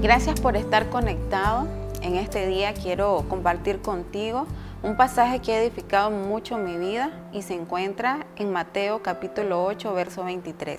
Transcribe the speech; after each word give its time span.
Gracias 0.00 0.40
por 0.40 0.56
estar 0.56 0.90
conectado. 0.90 1.66
En 2.02 2.14
este 2.14 2.46
día 2.46 2.72
quiero 2.72 3.24
compartir 3.28 3.80
contigo 3.82 4.46
un 4.84 4.96
pasaje 4.96 5.40
que 5.40 5.52
ha 5.52 5.60
edificado 5.60 6.12
mucho 6.12 6.56
mi 6.56 6.76
vida 6.76 7.10
y 7.32 7.42
se 7.42 7.54
encuentra 7.54 8.24
en 8.36 8.52
Mateo 8.52 9.02
capítulo 9.02 9.64
8, 9.64 9.92
verso 9.94 10.22
23. 10.22 10.78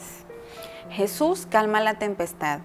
Jesús 0.92 1.46
calma 1.50 1.82
la 1.82 1.96
tempestad. 1.96 2.62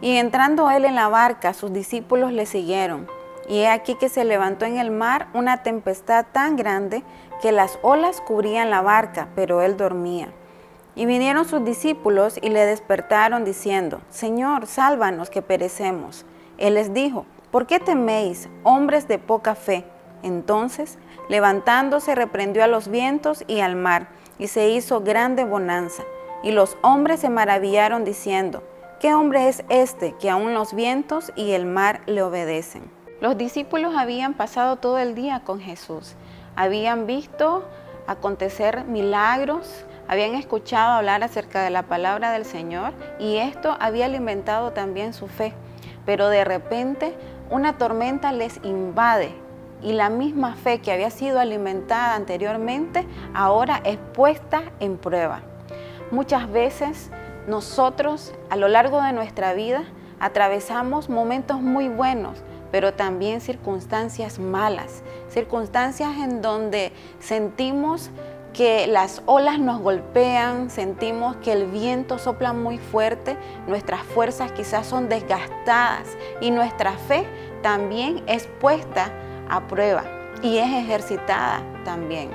Y 0.00 0.16
entrando 0.16 0.70
él 0.70 0.86
en 0.86 0.94
la 0.94 1.08
barca, 1.08 1.52
sus 1.52 1.70
discípulos 1.74 2.32
le 2.32 2.46
siguieron. 2.46 3.06
Y 3.46 3.58
he 3.58 3.68
aquí 3.68 3.96
que 3.96 4.08
se 4.08 4.24
levantó 4.24 4.64
en 4.64 4.78
el 4.78 4.90
mar 4.90 5.28
una 5.34 5.62
tempestad 5.62 6.24
tan 6.32 6.56
grande 6.56 7.02
que 7.42 7.52
las 7.52 7.78
olas 7.82 8.22
cubrían 8.22 8.70
la 8.70 8.80
barca, 8.80 9.28
pero 9.34 9.60
él 9.60 9.76
dormía. 9.76 10.32
Y 10.96 11.04
vinieron 11.04 11.44
sus 11.44 11.62
discípulos 11.64 12.38
y 12.40 12.48
le 12.48 12.64
despertaron 12.64 13.44
diciendo, 13.44 14.00
Señor, 14.08 14.66
sálvanos 14.66 15.28
que 15.28 15.42
perecemos. 15.42 16.24
Él 16.56 16.74
les 16.74 16.94
dijo, 16.94 17.26
¿por 17.50 17.66
qué 17.66 17.78
teméis, 17.78 18.48
hombres 18.62 19.06
de 19.06 19.18
poca 19.18 19.54
fe? 19.54 19.84
Entonces, 20.22 20.98
levantándose, 21.28 22.14
reprendió 22.14 22.64
a 22.64 22.66
los 22.66 22.88
vientos 22.88 23.44
y 23.46 23.60
al 23.60 23.76
mar, 23.76 24.08
y 24.38 24.48
se 24.48 24.70
hizo 24.70 25.02
grande 25.02 25.44
bonanza. 25.44 26.02
Y 26.42 26.52
los 26.52 26.78
hombres 26.80 27.20
se 27.20 27.28
maravillaron 27.28 28.04
diciendo, 28.04 28.62
¿qué 28.98 29.12
hombre 29.12 29.48
es 29.48 29.64
este 29.68 30.14
que 30.18 30.30
aun 30.30 30.54
los 30.54 30.74
vientos 30.74 31.30
y 31.36 31.52
el 31.52 31.66
mar 31.66 32.00
le 32.06 32.22
obedecen? 32.22 32.90
Los 33.20 33.36
discípulos 33.36 33.94
habían 33.96 34.34
pasado 34.34 34.76
todo 34.76 34.98
el 34.98 35.14
día 35.14 35.42
con 35.44 35.60
Jesús, 35.60 36.14
habían 36.54 37.06
visto 37.06 37.64
acontecer 38.06 38.84
milagros, 38.84 39.84
habían 40.08 40.34
escuchado 40.34 40.94
hablar 40.94 41.22
acerca 41.22 41.62
de 41.62 41.70
la 41.70 41.82
palabra 41.84 42.30
del 42.30 42.44
Señor 42.44 42.92
y 43.18 43.36
esto 43.36 43.76
había 43.80 44.06
alimentado 44.06 44.72
también 44.72 45.12
su 45.12 45.26
fe. 45.26 45.52
Pero 46.04 46.28
de 46.28 46.44
repente 46.44 47.14
una 47.50 47.78
tormenta 47.78 48.32
les 48.32 48.60
invade 48.64 49.34
y 49.82 49.92
la 49.92 50.08
misma 50.08 50.54
fe 50.54 50.80
que 50.80 50.92
había 50.92 51.10
sido 51.10 51.38
alimentada 51.38 52.14
anteriormente 52.14 53.06
ahora 53.34 53.80
es 53.84 53.98
puesta 54.14 54.62
en 54.80 54.96
prueba. 54.96 55.40
Muchas 56.10 56.50
veces 56.50 57.10
nosotros 57.46 58.34
a 58.50 58.56
lo 58.56 58.68
largo 58.68 59.02
de 59.02 59.12
nuestra 59.12 59.52
vida 59.52 59.84
atravesamos 60.18 61.08
momentos 61.08 61.60
muy 61.60 61.88
buenos, 61.88 62.42
pero 62.76 62.92
también 62.92 63.40
circunstancias 63.40 64.38
malas, 64.38 65.02
circunstancias 65.30 66.14
en 66.18 66.42
donde 66.42 66.92
sentimos 67.20 68.10
que 68.52 68.86
las 68.86 69.22
olas 69.24 69.58
nos 69.58 69.80
golpean, 69.80 70.68
sentimos 70.68 71.36
que 71.36 71.52
el 71.52 71.70
viento 71.70 72.18
sopla 72.18 72.52
muy 72.52 72.76
fuerte, 72.76 73.38
nuestras 73.66 74.02
fuerzas 74.02 74.52
quizás 74.52 74.86
son 74.86 75.08
desgastadas 75.08 76.18
y 76.42 76.50
nuestra 76.50 76.92
fe 76.92 77.24
también 77.62 78.22
es 78.26 78.46
puesta 78.60 79.10
a 79.48 79.66
prueba 79.68 80.04
y 80.42 80.58
es 80.58 80.70
ejercitada 80.70 81.62
también. 81.82 82.28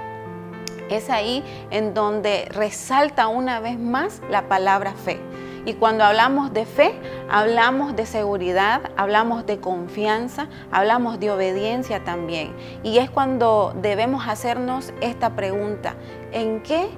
Es 0.89 1.11
ahí 1.11 1.43
en 1.69 1.93
donde 1.93 2.47
resalta 2.49 3.27
una 3.27 3.59
vez 3.59 3.77
más 3.77 4.23
la 4.31 4.47
palabra 4.49 4.93
fe. 4.93 5.19
Y 5.65 5.75
cuando 5.75 6.03
hablamos 6.03 6.51
de 6.51 6.65
fe, 6.65 6.95
hablamos 7.31 7.95
de 7.95 8.05
seguridad, 8.05 8.91
hablamos 8.97 9.45
de 9.45 9.61
confianza, 9.61 10.49
hablamos 10.69 11.17
de 11.17 11.31
obediencia 11.31 12.03
también. 12.03 12.53
Y 12.83 12.97
es 12.97 13.09
cuando 13.09 13.73
debemos 13.81 14.27
hacernos 14.27 14.93
esta 14.99 15.29
pregunta, 15.33 15.95
¿en 16.33 16.61
qué 16.61 16.89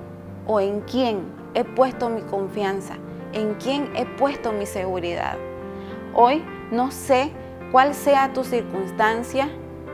o 0.47 0.59
en 0.59 0.81
quién 0.81 1.25
he 1.53 1.63
puesto 1.63 2.09
mi 2.09 2.23
confianza? 2.23 2.95
¿En 3.31 3.53
quién 3.55 3.95
he 3.95 4.07
puesto 4.07 4.51
mi 4.51 4.65
seguridad? 4.65 5.37
Hoy 6.15 6.43
no 6.71 6.89
sé 6.89 7.31
cuál 7.71 7.93
sea 7.93 8.33
tu 8.33 8.43
circunstancia, 8.43 9.49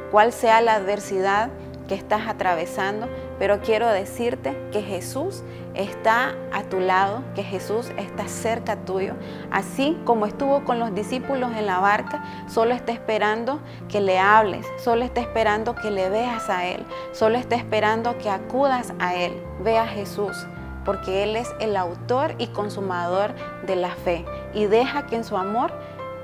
cuál 0.09 0.31
sea 0.31 0.61
la 0.61 0.75
adversidad 0.75 1.49
que 1.89 1.95
estás 1.95 2.27
atravesando, 2.27 3.09
pero 3.39 3.59
quiero 3.61 3.87
decirte 3.87 4.55
que 4.71 4.83
Jesús 4.83 5.43
está 5.73 6.35
a 6.53 6.63
tu 6.63 6.79
lado, 6.79 7.23
que 7.33 7.43
Jesús 7.43 7.91
está 7.97 8.27
cerca 8.27 8.75
tuyo. 8.77 9.15
Así 9.49 9.99
como 10.05 10.27
estuvo 10.27 10.63
con 10.63 10.79
los 10.79 10.93
discípulos 10.93 11.51
en 11.57 11.65
la 11.65 11.79
barca, 11.79 12.23
solo 12.47 12.75
está 12.75 12.91
esperando 12.91 13.59
que 13.89 14.01
le 14.01 14.19
hables, 14.19 14.67
solo 14.77 15.03
está 15.03 15.19
esperando 15.19 15.73
que 15.73 15.89
le 15.89 16.09
veas 16.09 16.47
a 16.49 16.67
Él, 16.67 16.85
solo 17.11 17.39
está 17.39 17.55
esperando 17.55 18.19
que 18.19 18.29
acudas 18.29 18.93
a 18.99 19.15
Él. 19.15 19.33
Ve 19.63 19.79
a 19.79 19.87
Jesús, 19.87 20.45
porque 20.85 21.23
Él 21.23 21.35
es 21.35 21.49
el 21.59 21.75
autor 21.75 22.35
y 22.37 22.47
consumador 22.47 23.33
de 23.65 23.75
la 23.75 23.95
fe. 23.95 24.25
Y 24.53 24.65
deja 24.65 25.07
que 25.07 25.15
en 25.15 25.23
su 25.23 25.35
amor, 25.35 25.73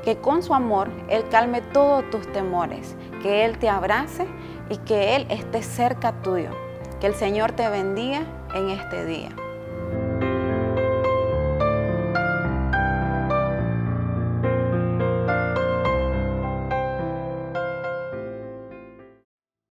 que 0.05 0.17
con 0.17 0.43
su 0.43 0.53
amor, 0.53 0.89
Él 1.09 1.27
calme 1.29 1.61
todos 1.61 2.09
tus 2.11 2.31
temores, 2.31 2.95
que 3.23 3.43
Él 3.43 3.57
te 3.57 3.67
abrace 3.67 4.27
y 4.69 4.77
que 4.77 5.16
Él 5.16 5.25
esté 5.29 5.63
cerca 5.63 6.21
tuyo. 6.21 6.51
Que 7.01 7.07
el 7.07 7.16
Señor 7.16 7.51
te 7.53 7.67
bendiga 7.67 8.21
en 8.53 8.69
este 8.69 9.05
día. 9.05 9.29